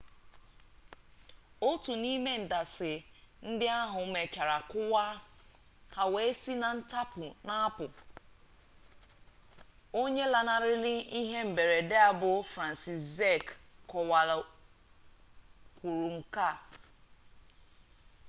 otu 1.69 1.91
n'ime 2.01 2.33
ndasị 2.43 2.91
ndị 3.49 3.67
ahụ 3.81 3.99
mechara 4.13 4.57
kụwaa 4.71 5.15
ha 5.95 6.03
wee 6.13 6.31
si 6.41 6.53
na 6.61 6.69
ntapu 6.79 7.25
na-apụ 7.47 7.85
onye 10.01 10.23
lanarịrị 10.33 10.93
ihe 11.19 11.39
mberede 11.49 12.01
bụ 12.19 12.31
franciszek 12.53 13.45
kowal 13.89 14.29
kwuru 15.77 16.07
nke 16.17 16.41
a 16.51 16.53